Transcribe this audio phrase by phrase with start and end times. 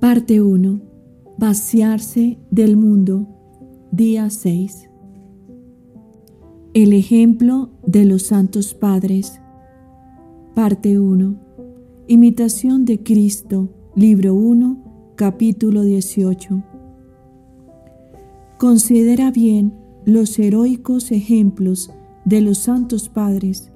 [0.00, 0.82] Parte 1.
[1.38, 3.26] Vaciarse del mundo.
[3.90, 4.90] Día 6.
[6.74, 9.40] El ejemplo de los santos padres.
[10.54, 11.36] Parte 1.
[12.08, 13.70] Imitación de Cristo.
[13.94, 16.62] Libro 1, capítulo 18.
[18.58, 19.72] Considera bien
[20.04, 21.90] los heroicos ejemplos
[22.26, 23.72] de los santos padres,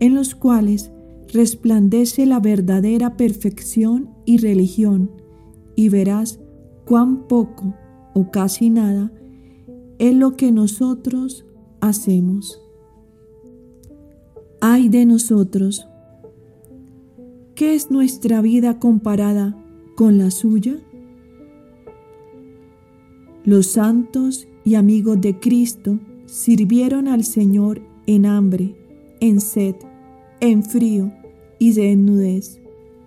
[0.00, 0.90] en los cuales
[1.32, 5.10] resplandece la verdadera perfección y religión,
[5.76, 6.40] y verás
[6.84, 7.74] cuán poco
[8.14, 9.12] o casi nada
[9.98, 11.46] es lo que nosotros
[11.80, 12.60] hacemos.
[14.60, 15.86] Ay de nosotros,
[17.54, 19.56] ¿qué es nuestra vida comparada
[19.94, 20.78] con la suya?
[23.44, 28.74] Los santos y amigos de Cristo sirvieron al Señor en hambre,
[29.20, 29.76] en sed,
[30.40, 31.12] en frío
[31.58, 32.60] y desnudez,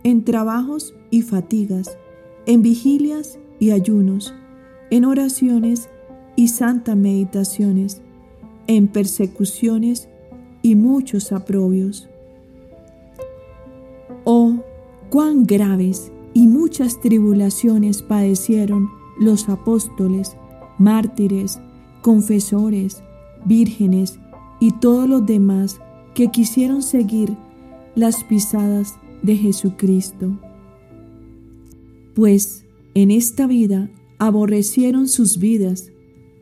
[0.03, 1.97] en trabajos y fatigas,
[2.45, 4.33] en vigilias y ayunos,
[4.89, 5.89] en oraciones
[6.35, 8.01] y santas meditaciones,
[8.67, 10.09] en persecuciones
[10.61, 12.09] y muchos aprobios.
[14.23, 14.55] Oh,
[15.09, 20.37] cuán graves y muchas tribulaciones padecieron los apóstoles,
[20.77, 21.59] mártires,
[22.01, 23.03] confesores,
[23.45, 24.19] vírgenes
[24.59, 25.79] y todos los demás
[26.13, 27.35] que quisieron seguir
[27.95, 30.31] las pisadas de Jesucristo.
[32.15, 35.91] Pues en esta vida aborrecieron sus vidas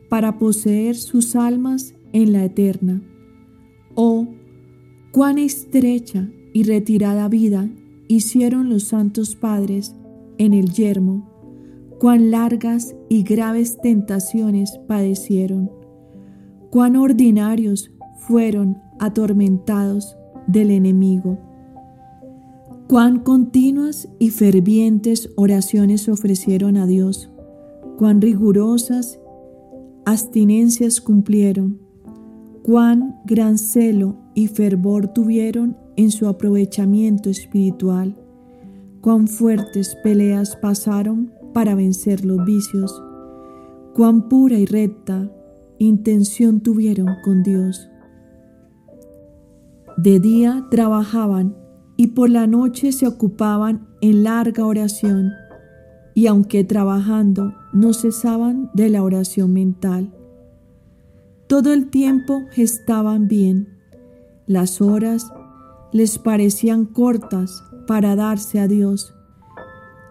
[0.08, 3.02] para poseer sus almas en la eterna.
[3.94, 4.26] Oh,
[5.12, 7.68] cuán estrecha y retirada vida
[8.08, 9.94] hicieron los santos padres
[10.38, 11.28] en el yermo,
[11.98, 15.70] cuán largas y graves tentaciones padecieron,
[16.70, 21.38] cuán ordinarios fueron atormentados del enemigo,
[22.88, 27.30] cuán continuas y fervientes oraciones ofrecieron a Dios,
[27.98, 29.20] cuán rigurosas
[30.06, 31.82] abstinencias cumplieron,
[32.62, 38.16] cuán gran celo y fervor tuvieron en su aprovechamiento espiritual,
[39.02, 43.02] cuán fuertes peleas pasaron para vencer los vicios,
[43.94, 45.30] cuán pura y recta
[45.78, 47.90] intención tuvieron con Dios.
[49.98, 51.67] De día trabajaban
[52.00, 55.32] y por la noche se ocupaban en larga oración
[56.14, 60.14] y aunque trabajando no cesaban de la oración mental.
[61.48, 63.66] Todo el tiempo estaban bien.
[64.46, 65.32] Las horas
[65.92, 69.12] les parecían cortas para darse a Dios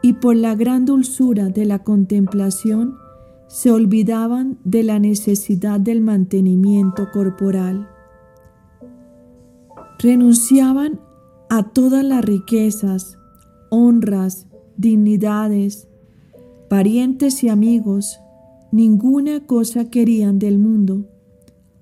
[0.02, 2.96] y por la gran dulzura de la contemplación
[3.48, 7.88] se olvidaban de la necesidad del mantenimiento corporal.
[10.00, 11.07] Renunciaban
[11.50, 13.18] a todas las riquezas,
[13.70, 15.88] honras, dignidades,
[16.70, 18.20] parientes y amigos,
[18.72, 21.06] ninguna cosa querían del mundo,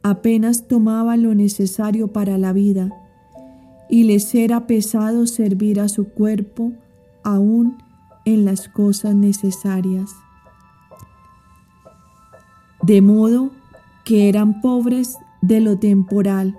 [0.03, 2.91] apenas tomaban lo necesario para la vida,
[3.89, 6.71] y les era pesado servir a su cuerpo
[7.23, 7.77] aún
[8.25, 10.11] en las cosas necesarias.
[12.83, 13.51] De modo
[14.03, 16.57] que eran pobres de lo temporal,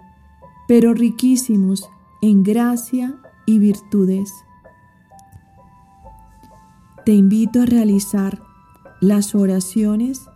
[0.67, 1.89] pero riquísimos
[2.27, 3.15] en gracia
[3.47, 4.33] y virtudes
[7.05, 8.43] te invito a realizar
[9.01, 10.27] las oraciones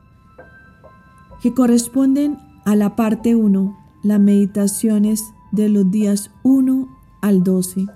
[1.43, 6.87] que corresponden a la parte 1, las meditaciones de los días 1
[7.23, 7.87] al 12.